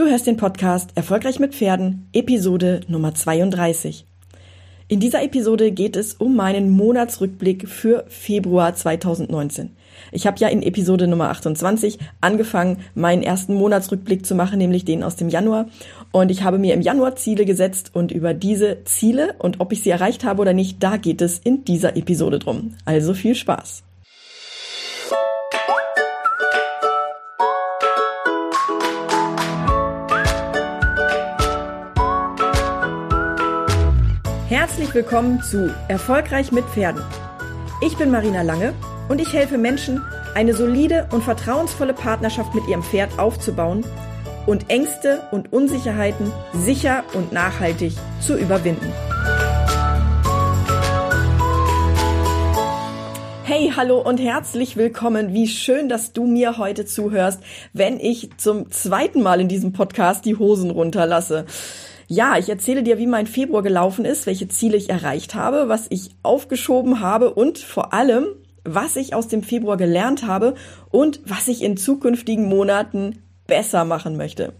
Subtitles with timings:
[0.00, 4.06] Du hörst den Podcast Erfolgreich mit Pferden, Episode Nummer 32.
[4.88, 9.76] In dieser Episode geht es um meinen Monatsrückblick für Februar 2019.
[10.10, 15.02] Ich habe ja in Episode Nummer 28 angefangen, meinen ersten Monatsrückblick zu machen, nämlich den
[15.02, 15.68] aus dem Januar.
[16.12, 19.82] Und ich habe mir im Januar Ziele gesetzt und über diese Ziele und ob ich
[19.82, 22.74] sie erreicht habe oder nicht, da geht es in dieser Episode drum.
[22.86, 23.82] Also viel Spaß.
[34.60, 37.02] Herzlich willkommen zu Erfolgreich mit Pferden.
[37.80, 38.74] Ich bin Marina Lange
[39.08, 40.02] und ich helfe Menschen,
[40.34, 43.86] eine solide und vertrauensvolle Partnerschaft mit ihrem Pferd aufzubauen
[44.44, 48.92] und Ängste und Unsicherheiten sicher und nachhaltig zu überwinden.
[53.44, 55.32] Hey, hallo und herzlich willkommen.
[55.32, 60.26] Wie schön, dass du mir heute zuhörst, wenn ich zum zweiten Mal in diesem Podcast
[60.26, 61.46] die Hosen runterlasse.
[62.12, 65.86] Ja, ich erzähle dir, wie mein Februar gelaufen ist, welche Ziele ich erreicht habe, was
[65.90, 68.26] ich aufgeschoben habe und vor allem,
[68.64, 70.56] was ich aus dem Februar gelernt habe
[70.90, 74.54] und was ich in zukünftigen Monaten besser machen möchte.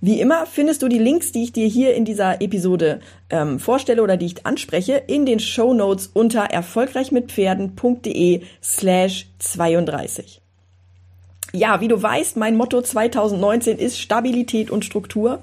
[0.00, 4.02] Wie immer findest du die Links, die ich dir hier in dieser Episode ähm, vorstelle
[4.02, 10.40] oder die ich anspreche, in den Show Notes unter erfolgreichmitpferden.de slash 32.
[11.52, 15.42] Ja, wie du weißt, mein Motto 2019 ist Stabilität und Struktur.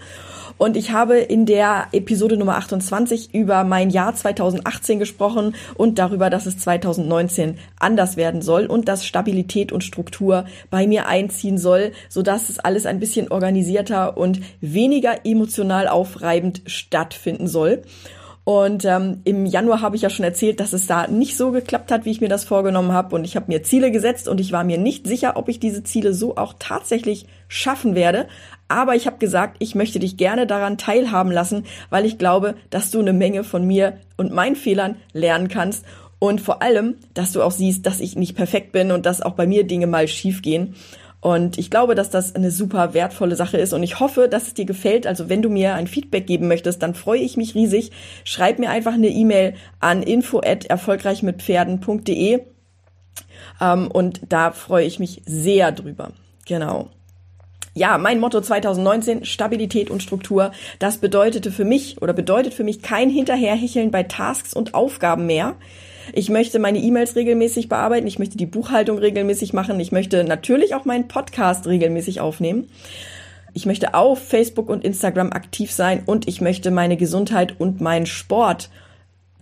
[0.64, 6.30] Und ich habe in der Episode Nummer 28 über mein Jahr 2018 gesprochen und darüber,
[6.30, 11.91] dass es 2019 anders werden soll und dass Stabilität und Struktur bei mir einziehen soll,
[12.08, 17.81] sodass es alles ein bisschen organisierter und weniger emotional aufreibend stattfinden soll.
[18.46, 21.92] Und ähm, im Januar habe ich ja schon erzählt, dass es da nicht so geklappt
[21.92, 23.16] hat, wie ich mir das vorgenommen habe.
[23.16, 25.84] Und ich habe mir Ziele gesetzt und ich war mir nicht sicher, ob ich diese
[25.84, 28.28] Ziele so auch tatsächlich schaffen werde.
[28.68, 32.92] Aber ich habe gesagt, ich möchte dich gerne daran teilhaben lassen, weil ich glaube, dass
[32.92, 35.86] du eine Menge von mir und meinen Fehlern lernen kannst.
[36.20, 39.34] Und vor allem, dass du auch siehst, dass ich nicht perfekt bin und dass auch
[39.34, 40.76] bei mir Dinge mal schief gehen.
[41.23, 44.56] Und ich glaube, dass das eine super wertvolle Sache ist und ich hoffe, dass es
[44.56, 45.07] dir gefällt.
[45.07, 47.91] Also wenn du mir ein Feedback geben möchtest, dann freue ich mich riesig.
[48.25, 52.41] Schreib mir einfach eine E-Mail an info at erfolgreichmitpferden.de
[53.61, 56.11] ähm, und da freue ich mich sehr drüber.
[56.45, 56.89] Genau.
[57.73, 62.81] Ja, mein Motto 2019, Stabilität und Struktur, das bedeutete für mich oder bedeutet für mich
[62.81, 65.55] kein Hinterherhecheln bei Tasks und Aufgaben mehr.
[66.12, 68.08] Ich möchte meine E-Mails regelmäßig bearbeiten.
[68.08, 69.80] Ich möchte die Buchhaltung regelmäßig machen.
[69.80, 72.69] Ich möchte natürlich auch meinen Podcast regelmäßig aufnehmen.
[73.53, 78.08] Ich möchte auf Facebook und Instagram aktiv sein und ich möchte meine Gesundheit und meinen
[78.08, 78.69] Sport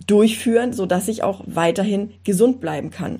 [0.05, 3.19] durchführen, so dass ich auch weiterhin gesund bleiben kann.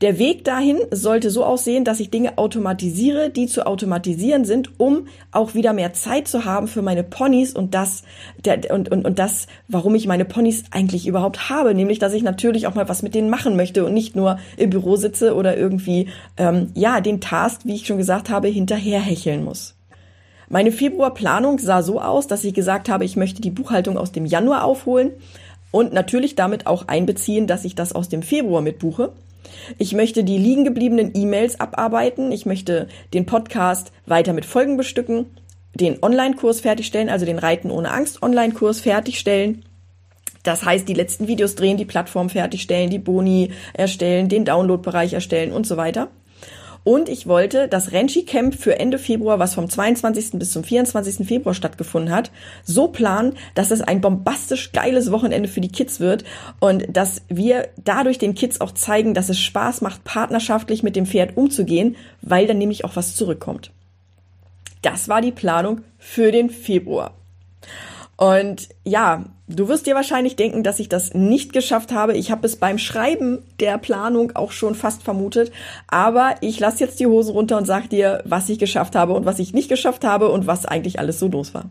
[0.00, 5.08] Der Weg dahin sollte so aussehen, dass ich Dinge automatisiere, die zu automatisieren sind, um
[5.30, 8.02] auch wieder mehr Zeit zu haben für meine Ponys und das
[8.42, 12.22] der, und, und, und das, warum ich meine Ponys eigentlich überhaupt habe, nämlich dass ich
[12.22, 15.58] natürlich auch mal was mit denen machen möchte und nicht nur im Büro sitze oder
[15.58, 19.74] irgendwie ähm, ja den Task, wie ich schon gesagt habe, hinterherhecheln muss.
[20.48, 24.24] Meine Februarplanung sah so aus, dass ich gesagt habe, ich möchte die Buchhaltung aus dem
[24.24, 25.10] Januar aufholen
[25.72, 29.12] und natürlich damit auch einbeziehen, dass ich das aus dem Februar mitbuche.
[29.78, 32.32] Ich möchte die liegen gebliebenen E-Mails abarbeiten.
[32.32, 35.26] Ich möchte den Podcast weiter mit Folgen bestücken,
[35.74, 39.64] den Online-Kurs fertigstellen, also den Reiten ohne Angst Online-Kurs fertigstellen.
[40.42, 45.52] Das heißt, die letzten Videos drehen, die Plattform fertigstellen, die Boni erstellen, den Download-Bereich erstellen
[45.52, 46.08] und so weiter.
[46.82, 50.32] Und ich wollte das Renchi Camp für Ende Februar, was vom 22.
[50.32, 51.26] bis zum 24.
[51.26, 52.30] Februar stattgefunden hat,
[52.64, 56.24] so planen, dass es ein bombastisch geiles Wochenende für die Kids wird
[56.58, 61.06] und dass wir dadurch den Kids auch zeigen, dass es Spaß macht, partnerschaftlich mit dem
[61.06, 63.70] Pferd umzugehen, weil dann nämlich auch was zurückkommt.
[64.82, 67.14] Das war die Planung für den Februar.
[68.20, 72.14] Und ja, du wirst dir wahrscheinlich denken, dass ich das nicht geschafft habe.
[72.18, 75.50] Ich habe es beim Schreiben der Planung auch schon fast vermutet.
[75.88, 79.24] Aber ich lasse jetzt die Hose runter und sag dir, was ich geschafft habe und
[79.24, 81.70] was ich nicht geschafft habe und was eigentlich alles so los war.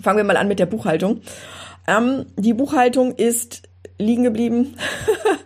[0.00, 1.20] Fangen wir mal an mit der Buchhaltung.
[1.86, 3.68] Ähm, die Buchhaltung ist
[3.98, 4.76] liegen geblieben.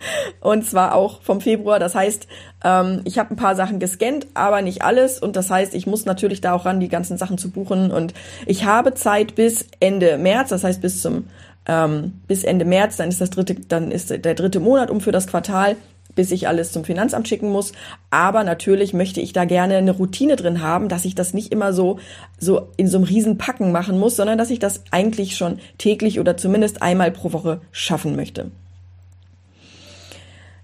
[0.44, 1.79] und zwar auch vom Februar.
[1.79, 2.29] Das heißt,
[2.62, 5.19] ähm, ich habe ein paar Sachen gescannt, aber nicht alles.
[5.19, 7.91] Und das heißt, ich muss natürlich da auch ran, die ganzen Sachen zu buchen.
[7.91, 8.12] Und
[8.44, 11.25] ich habe Zeit bis Ende März, das heißt bis zum
[11.67, 15.12] ähm, bis Ende März, dann ist das dritte, dann ist der dritte Monat um für
[15.12, 15.76] das Quartal
[16.14, 17.73] bis ich alles zum Finanzamt schicken muss.
[18.08, 21.73] Aber natürlich möchte ich da gerne eine Routine drin haben, dass ich das nicht immer
[21.73, 21.99] so,
[22.38, 26.20] so in so einem riesen Packen machen muss, sondern dass ich das eigentlich schon täglich
[26.20, 28.52] oder zumindest einmal pro Woche schaffen möchte.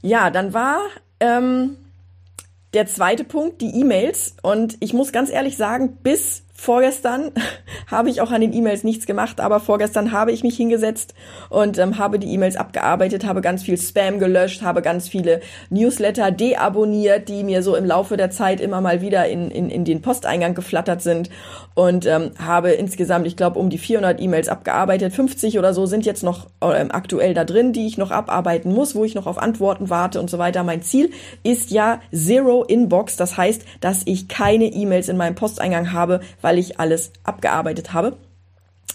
[0.02, 0.80] Ja, dann war
[1.20, 1.76] ähm,
[2.72, 4.36] der zweite Punkt die E-Mails.
[4.42, 7.32] Und ich muss ganz ehrlich sagen, bis Vorgestern
[7.86, 11.14] habe ich auch an den E-Mails nichts gemacht, aber vorgestern habe ich mich hingesetzt
[11.48, 15.40] und ähm, habe die E-Mails abgearbeitet, habe ganz viel Spam gelöscht, habe ganz viele
[15.70, 19.86] Newsletter deabonniert, die mir so im Laufe der Zeit immer mal wieder in, in, in
[19.86, 21.30] den Posteingang geflattert sind
[21.74, 25.14] und ähm, habe insgesamt, ich glaube, um die 400 E-Mails abgearbeitet.
[25.14, 28.94] 50 oder so sind jetzt noch ähm, aktuell da drin, die ich noch abarbeiten muss,
[28.94, 30.62] wo ich noch auf Antworten warte und so weiter.
[30.62, 31.10] Mein Ziel
[31.42, 36.49] ist ja Zero Inbox, das heißt, dass ich keine E-Mails in meinem Posteingang habe, weil
[36.58, 38.16] ich alles abgearbeitet habe.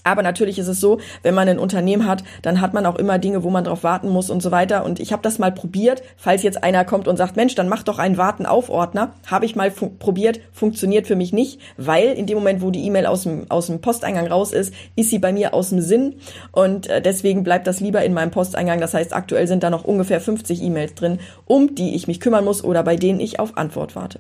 [0.05, 3.17] Aber natürlich ist es so, wenn man ein Unternehmen hat, dann hat man auch immer
[3.17, 4.85] Dinge, wo man drauf warten muss und so weiter.
[4.85, 7.81] Und ich habe das mal probiert, falls jetzt einer kommt und sagt, Mensch, dann mach
[7.81, 9.13] doch einen Warten-auf-Ordner.
[9.25, 12.85] Habe ich mal fu probiert, funktioniert für mich nicht, weil in dem Moment, wo die
[12.85, 16.17] E-Mail aus dem, aus dem Posteingang raus ist, ist sie bei mir aus dem Sinn.
[16.51, 18.79] Und äh, deswegen bleibt das lieber in meinem Posteingang.
[18.79, 22.45] Das heißt, aktuell sind da noch ungefähr 50 E-Mails drin, um die ich mich kümmern
[22.45, 24.19] muss oder bei denen ich auf Antwort warte.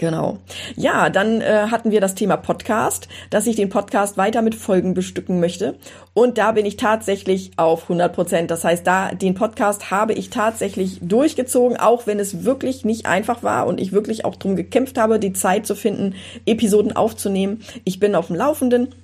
[0.00, 0.38] Genau.
[0.76, 4.94] Ja, dann äh, hatten wir das Thema Podcast, dass ich den Podcast weiter mit Folgen
[4.94, 5.74] bestücken möchte.
[6.14, 8.50] Und da bin ich tatsächlich auf 100 Prozent.
[8.50, 13.42] Das heißt, da den Podcast habe ich tatsächlich durchgezogen, auch wenn es wirklich nicht einfach
[13.42, 16.14] war und ich wirklich auch drum gekämpft habe, die Zeit zu finden,
[16.46, 17.60] Episoden aufzunehmen.
[17.84, 18.94] Ich bin auf dem Laufenden.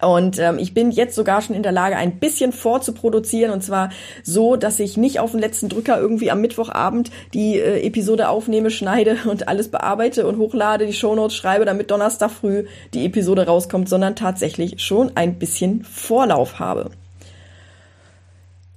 [0.00, 3.52] Und ähm, ich bin jetzt sogar schon in der Lage, ein bisschen vorzuproduzieren.
[3.52, 3.90] Und zwar
[4.22, 8.70] so, dass ich nicht auf den letzten Drücker irgendwie am Mittwochabend die äh, Episode aufnehme,
[8.70, 13.88] schneide und alles bearbeite und hochlade, die Shownotes schreibe, damit Donnerstag früh die Episode rauskommt,
[13.88, 16.90] sondern tatsächlich schon ein bisschen Vorlauf habe.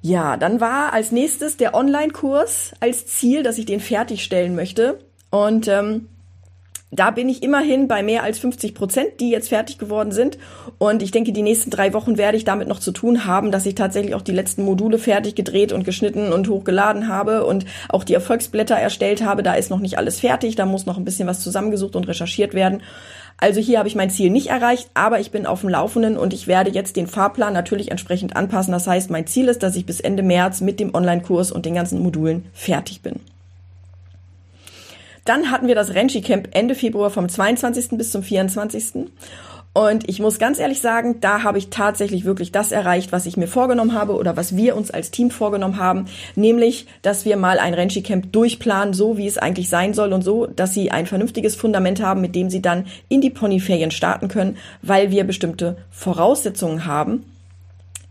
[0.02, 5.00] Ja, dann war als nächstes der Online-Kurs als Ziel, dass ich den fertigstellen möchte.
[5.30, 6.08] Und ähm,
[6.92, 10.40] da bin ich immerhin bei mehr als 50 Prozent, die jetzt fertig geworden sind.
[10.80, 13.66] Und ich denke, die nächsten drei Wochen werde ich damit noch zu tun haben, dass
[13.68, 18.04] ich tatsächlich auch die letzten Module fertig gedreht und geschnitten und hochgeladen habe und auch
[18.04, 19.44] die Erfolgsblätter erstellt habe.
[19.44, 22.56] Da ist noch nicht alles fertig, da muss noch ein bisschen was zusammengesucht und recherchiert
[22.56, 22.82] werden.
[23.38, 26.34] Also hier habe ich mein Ziel nicht erreicht, aber ich bin auf dem Laufenden und
[26.34, 28.74] ich werde jetzt den Fahrplan natürlich entsprechend anpassen.
[28.74, 31.76] Das heißt, mein Ziel ist, dass ich bis Ende März mit dem Online-Kurs und den
[31.76, 33.22] ganzen Modulen fertig bin.
[35.30, 37.90] Dann hatten wir das Renchi Camp Ende Februar vom 22.
[38.00, 39.06] bis zum 24.
[39.74, 43.38] Und ich muss ganz ehrlich sagen, da habe ich tatsächlich wirklich das erreicht, was ich
[43.38, 47.60] mir vorgenommen habe oder was wir uns als Team vorgenommen haben, nämlich, dass wir mal
[47.60, 51.06] ein Renchi Camp durchplanen, so wie es eigentlich sein soll und so, dass sie ein
[51.06, 55.78] vernünftiges Fundament haben, mit dem sie dann in die Ponyferien starten können, weil wir bestimmte
[55.92, 57.24] Voraussetzungen haben,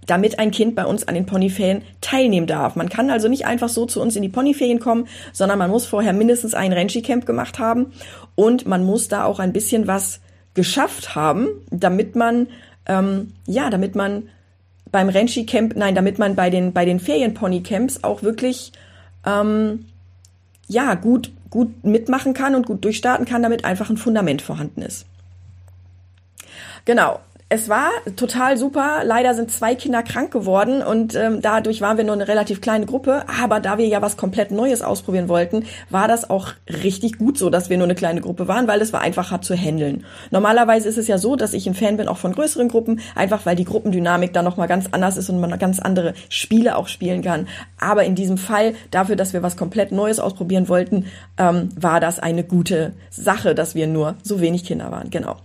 [0.08, 2.74] damit ein Kind bei uns an den Ponyferien teilnehmen darf.
[2.74, 5.86] Man kann also nicht einfach so zu uns in die Ponyferien kommen, sondern man muss
[5.86, 7.92] vorher mindestens ein Renchi-Camp gemacht haben
[8.34, 10.20] und man muss da auch ein bisschen was
[10.54, 12.48] geschafft haben, damit man,
[12.86, 14.30] ähm, ja, damit man
[14.90, 18.72] beim Renchi-Camp, nein, damit man bei den, bei den Ferien-Pony-Camps auch wirklich,
[19.26, 19.84] ähm,
[20.68, 25.04] ja, gut, gut mitmachen kann und gut durchstarten kann, damit einfach ein Fundament vorhanden ist.
[26.86, 27.20] Genau
[27.50, 29.02] es war total super.
[29.04, 32.84] Leider sind zwei Kinder krank geworden und ähm, dadurch waren wir nur eine relativ kleine
[32.84, 33.24] Gruppe.
[33.42, 37.48] Aber da wir ja was komplett Neues ausprobieren wollten, war das auch richtig gut so,
[37.48, 40.04] dass wir nur eine kleine Gruppe waren, weil es war einfacher zu handeln.
[40.30, 43.46] Normalerweise ist es ja so, dass ich ein Fan bin auch von größeren Gruppen, einfach
[43.46, 47.22] weil die Gruppendynamik da nochmal ganz anders ist und man ganz andere Spiele auch spielen
[47.22, 47.48] kann.
[47.80, 51.06] Aber in diesem Fall, dafür, dass wir was komplett Neues ausprobieren wollten,
[51.38, 55.08] ähm, war das eine gute Sache, dass wir nur so wenig Kinder waren.
[55.08, 55.36] Genau.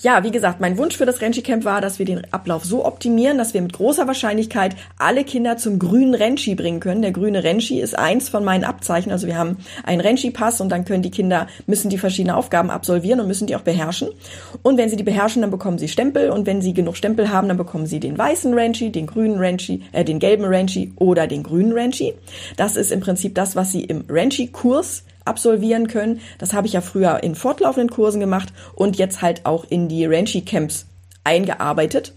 [0.00, 2.84] Ja, wie gesagt, mein Wunsch für das Renchi Camp war, dass wir den Ablauf so
[2.84, 7.02] optimieren, dass wir mit großer Wahrscheinlichkeit alle Kinder zum grünen Renchi bringen können.
[7.02, 9.12] Der grüne Renchi ist eins von meinen Abzeichen.
[9.12, 13.20] Also wir haben einen Renchi-Pass und dann können die Kinder, müssen die verschiedenen Aufgaben absolvieren
[13.20, 14.08] und müssen die auch beherrschen.
[14.62, 17.48] Und wenn sie die beherrschen, dann bekommen sie Stempel und wenn sie genug Stempel haben,
[17.48, 21.42] dann bekommen sie den weißen Renchi, den grünen Renchi, äh, den gelben Renchi oder den
[21.42, 22.14] grünen Renchi.
[22.56, 26.20] Das ist im Prinzip das, was sie im Renchi-Kurs absolvieren können.
[26.38, 30.06] Das habe ich ja früher in fortlaufenden Kursen gemacht und jetzt halt auch in die
[30.06, 30.86] Ranchi Camps
[31.24, 32.12] eingearbeitet.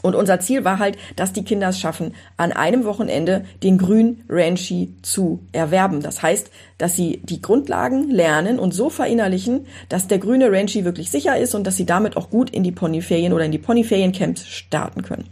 [0.00, 4.22] Und unser Ziel war halt, dass die Kinder es schaffen, an einem Wochenende den grünen
[4.28, 6.02] Ranchi zu erwerben.
[6.02, 11.10] Das heißt, dass sie die Grundlagen lernen und so verinnerlichen, dass der grüne Ranchi wirklich
[11.10, 14.46] sicher ist und dass sie damit auch gut in die Ponyferien oder in die Ponyferiencamps
[14.46, 15.28] starten können.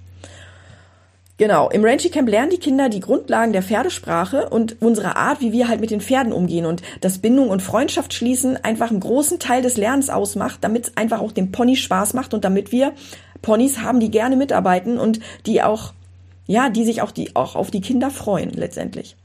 [1.38, 5.52] Genau, im Ranchi Camp lernen die Kinder die Grundlagen der Pferdesprache und unsere Art, wie
[5.52, 9.38] wir halt mit den Pferden umgehen und dass Bindung und Freundschaft schließen einfach einen großen
[9.38, 12.92] Teil des Lernens ausmacht, damit es einfach auch dem Pony Spaß macht und damit wir
[13.42, 15.92] Ponys haben, die gerne mitarbeiten und die auch,
[16.46, 19.16] ja, die sich auch die auch auf die Kinder freuen letztendlich.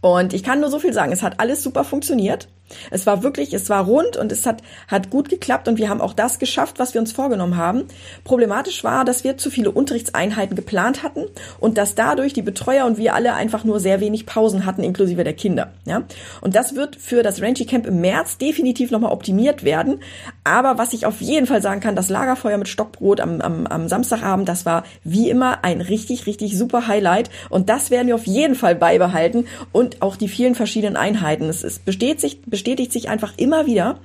[0.00, 2.48] Und ich kann nur so viel sagen, es hat alles super funktioniert.
[2.90, 6.00] Es war wirklich, es war rund und es hat, hat gut geklappt und wir haben
[6.00, 7.84] auch das geschafft, was wir uns vorgenommen haben.
[8.24, 11.26] Problematisch war, dass wir zu viele Unterrichtseinheiten geplant hatten
[11.58, 15.24] und dass dadurch die Betreuer und wir alle einfach nur sehr wenig Pausen hatten, inklusive
[15.24, 15.72] der Kinder.
[15.84, 16.02] Ja?
[16.40, 20.00] Und das wird für das Ranchi Camp im März definitiv nochmal optimiert werden.
[20.44, 23.88] Aber was ich auf jeden Fall sagen kann, das Lagerfeuer mit Stockbrot am, am, am
[23.88, 27.30] Samstagabend, das war wie immer ein richtig, richtig super Highlight.
[27.48, 31.48] Und das werden wir auf jeden Fall beibehalten und auch die vielen verschiedenen Einheiten.
[31.48, 34.00] Es, es besteht sich, bestätigt sich einfach immer wieder,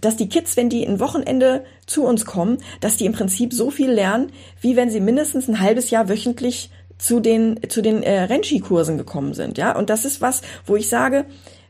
[0.00, 3.70] dass die Kids, wenn die ein Wochenende zu uns kommen, dass die im Prinzip so
[3.70, 8.22] viel lernen, wie wenn sie mindestens ein halbes Jahr wöchentlich zu den zu den äh,
[8.22, 9.76] Renshi-Kursen gekommen sind, ja.
[9.76, 11.26] Und das ist was, wo ich sage,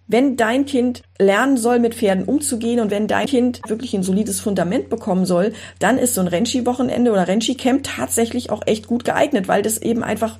[0.06, 4.38] wenn dein Kind lernen soll, mit Pferden umzugehen und wenn dein Kind wirklich ein solides
[4.38, 9.48] Fundament bekommen soll, dann ist so ein Renshi-Wochenende oder Renshi-Camp tatsächlich auch echt gut geeignet,
[9.48, 10.38] weil das eben einfach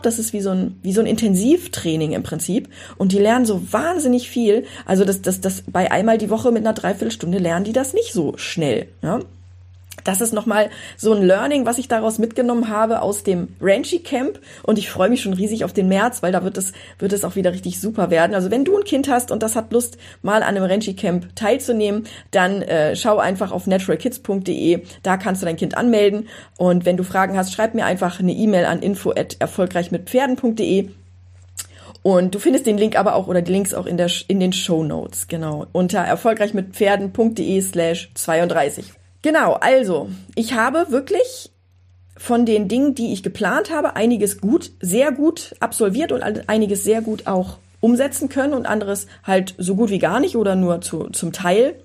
[0.00, 2.68] das ist wie so ein, wie so ein Intensivtraining im Prinzip.
[2.96, 4.64] Und die lernen so wahnsinnig viel.
[4.86, 8.12] Also das, das, das bei einmal die Woche mit einer Dreiviertelstunde lernen die das nicht
[8.12, 8.88] so schnell.
[9.02, 9.20] Ja?
[10.04, 14.40] Das ist nochmal so ein Learning, was ich daraus mitgenommen habe aus dem Ranchi Camp.
[14.62, 17.24] Und ich freue mich schon riesig auf den März, weil da wird es, wird es
[17.24, 18.34] auch wieder richtig super werden.
[18.34, 21.34] Also wenn du ein Kind hast und das hat Lust, mal an einem Ranchi Camp
[21.36, 24.82] teilzunehmen, dann äh, schau einfach auf naturalkids.de.
[25.02, 26.28] Da kannst du dein Kind anmelden.
[26.56, 30.90] Und wenn du Fragen hast, schreib mir einfach eine E-Mail an info at erfolgreichmitpferden.de.
[32.02, 34.52] Und du findest den Link aber auch oder die Links auch in, der, in den
[34.52, 38.92] Show Notes, genau, unter erfolgreichmitpferden.de slash 32.
[39.22, 41.50] Genau, also, ich habe wirklich
[42.16, 47.00] von den Dingen, die ich geplant habe, einiges gut, sehr gut absolviert und einiges sehr
[47.00, 51.08] gut auch umsetzen können und anderes halt so gut wie gar nicht oder nur zu,
[51.10, 51.76] zum Teil.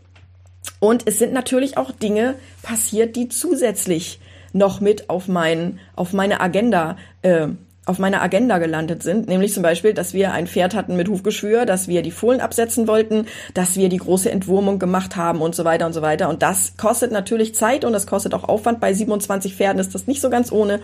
[0.80, 4.20] Und es sind natürlich auch Dinge passiert, die zusätzlich
[4.52, 7.48] noch mit auf mein, auf meine Agenda äh,
[7.86, 11.66] auf meiner Agenda gelandet sind, nämlich zum Beispiel, dass wir ein Pferd hatten mit Hufgeschwür,
[11.66, 15.66] dass wir die Fohlen absetzen wollten, dass wir die große Entwurmung gemacht haben und so
[15.66, 16.30] weiter und so weiter.
[16.30, 18.80] Und das kostet natürlich Zeit und das kostet auch Aufwand.
[18.80, 20.80] Bei 27 Pferden ist das nicht so ganz ohne.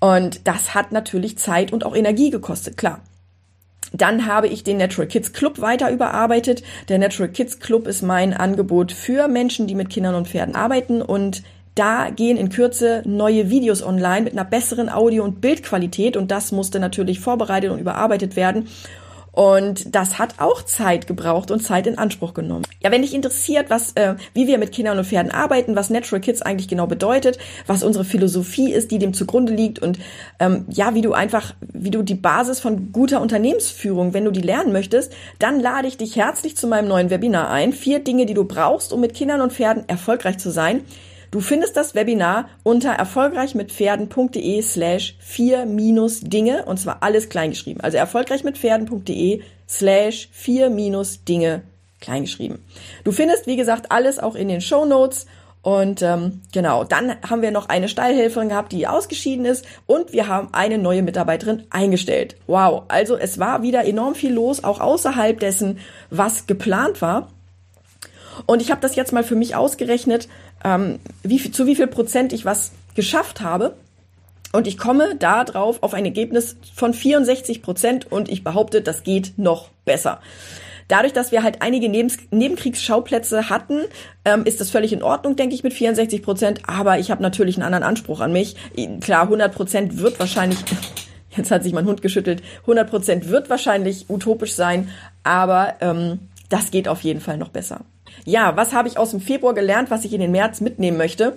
[0.00, 3.00] Und das hat natürlich Zeit und auch Energie gekostet, klar.
[3.92, 6.64] Dann habe ich den Natural Kids Club weiter überarbeitet.
[6.88, 11.02] Der Natural Kids Club ist mein Angebot für Menschen, die mit Kindern und Pferden arbeiten
[11.02, 11.42] und
[11.74, 16.52] da gehen in Kürze neue Videos online mit einer besseren Audio- und Bildqualität und das
[16.52, 18.68] musste natürlich vorbereitet und überarbeitet werden.
[19.32, 22.66] Und das hat auch Zeit gebraucht und Zeit in Anspruch genommen.
[22.82, 26.20] Ja, wenn dich interessiert, was, äh, wie wir mit Kindern und Pferden arbeiten, was Natural
[26.20, 29.98] Kids eigentlich genau bedeutet, was unsere Philosophie ist, die dem zugrunde liegt und
[30.38, 34.42] ähm, ja, wie du einfach, wie du die Basis von guter Unternehmensführung, wenn du die
[34.42, 37.72] lernen möchtest, dann lade ich dich herzlich zu meinem neuen Webinar ein.
[37.72, 40.82] Vier Dinge, die du brauchst, um mit Kindern und Pferden erfolgreich zu sein.
[41.32, 47.80] Du findest das Webinar unter erfolgreichmitpferden.de slash vier minus Dinge und zwar alles kleingeschrieben.
[47.80, 51.62] Also erfolgreichmitpferden.de slash vier minus Dinge
[52.02, 52.58] kleingeschrieben.
[53.04, 55.24] Du findest, wie gesagt, alles auch in den Show Notes.
[55.62, 60.28] Und ähm, genau, dann haben wir noch eine Stallhelferin gehabt, die ausgeschieden ist und wir
[60.28, 62.36] haben eine neue Mitarbeiterin eingestellt.
[62.46, 65.78] Wow, also es war wieder enorm viel los, auch außerhalb dessen,
[66.10, 67.28] was geplant war.
[68.46, 70.28] Und ich habe das jetzt mal für mich ausgerechnet,
[70.64, 73.74] ähm, wie, zu wie viel Prozent ich was geschafft habe.
[74.52, 79.02] Und ich komme da drauf auf ein Ergebnis von 64 Prozent und ich behaupte, das
[79.02, 80.20] geht noch besser.
[80.88, 83.80] Dadurch, dass wir halt einige Nebens Nebenkriegsschauplätze hatten,
[84.26, 86.60] ähm, ist das völlig in Ordnung, denke ich, mit 64 Prozent.
[86.66, 88.56] Aber ich habe natürlich einen anderen Anspruch an mich.
[89.00, 90.58] Klar, 100 Prozent wird wahrscheinlich,
[91.36, 94.90] jetzt hat sich mein Hund geschüttelt, 100 Prozent wird wahrscheinlich utopisch sein,
[95.22, 97.80] aber ähm, das geht auf jeden Fall noch besser.
[98.24, 101.36] Ja, was habe ich aus dem Februar gelernt, was ich in den März mitnehmen möchte?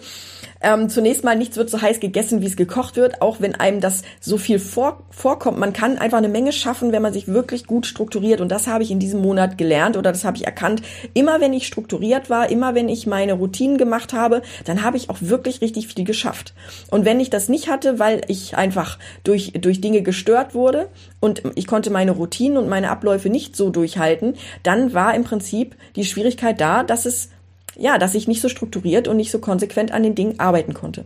[0.65, 3.81] Ähm, zunächst mal, nichts wird so heiß gegessen, wie es gekocht wird, auch wenn einem
[3.81, 5.59] das so viel vor, vorkommt.
[5.59, 8.41] Man kann einfach eine Menge schaffen, wenn man sich wirklich gut strukturiert.
[8.41, 10.81] Und das habe ich in diesem Monat gelernt oder das habe ich erkannt.
[11.13, 15.11] Immer wenn ich strukturiert war, immer wenn ich meine Routinen gemacht habe, dann habe ich
[15.11, 16.55] auch wirklich richtig viel geschafft.
[16.89, 21.43] Und wenn ich das nicht hatte, weil ich einfach durch, durch Dinge gestört wurde und
[21.53, 26.05] ich konnte meine Routinen und meine Abläufe nicht so durchhalten, dann war im Prinzip die
[26.05, 27.29] Schwierigkeit da, dass es
[27.77, 31.05] ja, dass ich nicht so strukturiert und nicht so konsequent an den Dingen arbeiten konnte.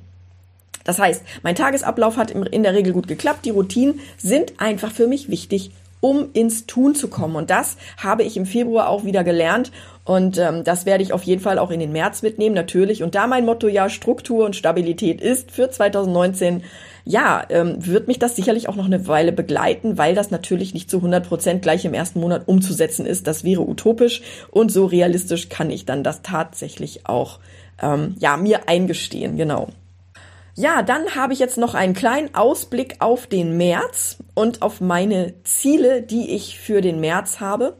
[0.83, 3.45] Das heißt, mein Tagesablauf hat in der Regel gut geklappt.
[3.45, 7.35] Die Routinen sind einfach für mich wichtig, um ins Tun zu kommen.
[7.35, 9.71] Und das habe ich im Februar auch wieder gelernt.
[10.05, 13.03] Und ähm, das werde ich auf jeden Fall auch in den März mitnehmen, natürlich.
[13.03, 16.63] Und da mein Motto ja Struktur und Stabilität ist für 2019,
[17.05, 20.89] ja, ähm, wird mich das sicherlich auch noch eine Weile begleiten, weil das natürlich nicht
[20.89, 23.27] zu 100 Prozent gleich im ersten Monat umzusetzen ist.
[23.27, 27.39] Das wäre utopisch und so realistisch kann ich dann das tatsächlich auch,
[27.81, 29.69] ähm, ja, mir eingestehen, genau.
[30.59, 35.33] Ja, dann habe ich jetzt noch einen kleinen Ausblick auf den März und auf meine
[35.45, 37.77] Ziele, die ich für den März habe.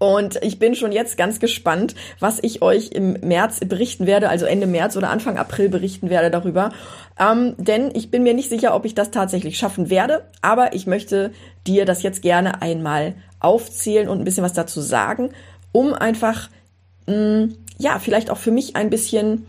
[0.00, 4.44] Und ich bin schon jetzt ganz gespannt, was ich euch im März berichten werde, also
[4.44, 6.72] Ende März oder Anfang April berichten werde darüber.
[7.16, 10.88] Ähm, denn ich bin mir nicht sicher, ob ich das tatsächlich schaffen werde, aber ich
[10.88, 11.30] möchte
[11.64, 15.30] dir das jetzt gerne einmal aufzählen und ein bisschen was dazu sagen,
[15.70, 16.50] um einfach,
[17.06, 19.46] mh, mm, ja, vielleicht auch für mich ein bisschen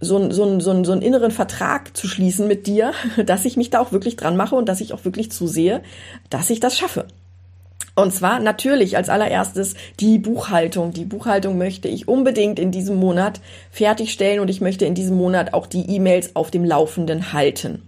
[0.00, 2.92] so, so, so, so einen inneren Vertrag zu schließen mit dir,
[3.24, 5.82] dass ich mich da auch wirklich dran mache und dass ich auch wirklich zusehe,
[6.30, 7.06] dass ich das schaffe.
[7.94, 10.92] Und zwar natürlich als allererstes die Buchhaltung.
[10.92, 13.40] Die Buchhaltung möchte ich unbedingt in diesem Monat
[13.70, 17.82] fertigstellen und ich möchte in diesem Monat auch die E-Mails auf dem Laufenden halten.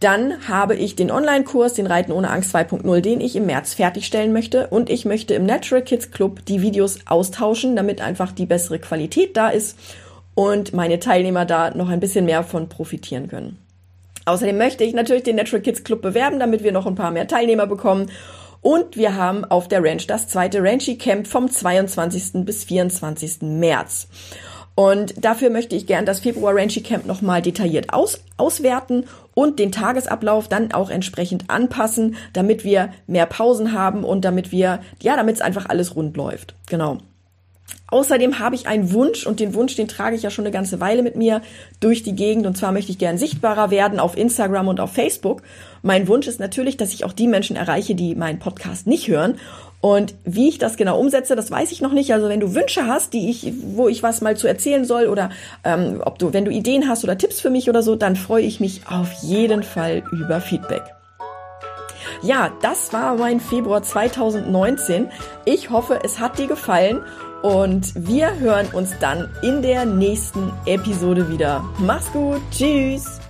[0.00, 4.32] Dann habe ich den Online-Kurs, den Reiten ohne Angst 2.0, den ich im März fertigstellen
[4.32, 4.68] möchte.
[4.68, 9.36] Und ich möchte im Natural Kids Club die Videos austauschen, damit einfach die bessere Qualität
[9.36, 9.76] da ist
[10.34, 13.58] und meine Teilnehmer da noch ein bisschen mehr von profitieren können.
[14.24, 17.26] Außerdem möchte ich natürlich den Natural Kids Club bewerben, damit wir noch ein paar mehr
[17.26, 18.10] Teilnehmer bekommen.
[18.60, 22.44] Und wir haben auf der Ranch das zweite Ranchy Camp vom 22.
[22.44, 23.42] bis 24.
[23.42, 24.06] März.
[24.74, 29.72] Und dafür möchte ich gern das Februar Ranchy Camp nochmal detailliert aus, auswerten und den
[29.72, 35.36] Tagesablauf dann auch entsprechend anpassen, damit wir mehr Pausen haben und damit wir, ja, damit
[35.36, 36.54] es einfach alles rund läuft.
[36.68, 36.98] Genau.
[37.92, 40.80] Außerdem habe ich einen Wunsch und den Wunsch, den trage ich ja schon eine ganze
[40.80, 41.42] Weile mit mir
[41.78, 45.42] durch die Gegend und zwar möchte ich gern sichtbarer werden auf Instagram und auf Facebook.
[45.82, 49.34] Mein Wunsch ist natürlich, dass ich auch die Menschen erreiche, die meinen Podcast nicht hören.
[49.82, 52.14] Und wie ich das genau umsetze, das weiß ich noch nicht.
[52.14, 55.28] Also wenn du Wünsche hast, die ich, wo ich was mal zu erzählen soll oder
[55.62, 58.44] ähm, ob du, wenn du Ideen hast oder Tipps für mich oder so, dann freue
[58.44, 60.84] ich mich auf jeden Fall über Feedback.
[62.20, 65.10] Ja, das war mein Februar 2019.
[65.46, 67.02] Ich hoffe, es hat dir gefallen
[67.42, 71.64] und wir hören uns dann in der nächsten Episode wieder.
[71.78, 73.21] Mach's gut, tschüss!